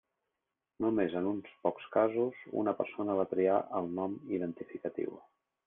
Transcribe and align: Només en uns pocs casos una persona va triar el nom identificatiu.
Només 0.85 1.17
en 1.19 1.27
uns 1.31 1.51
pocs 1.67 1.85
casos 1.97 2.41
una 2.63 2.75
persona 2.81 3.19
va 3.21 3.29
triar 3.35 3.61
el 3.81 3.93
nom 4.01 4.19
identificatiu. 4.41 5.17